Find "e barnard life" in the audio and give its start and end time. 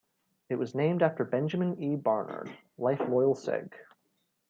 1.79-3.01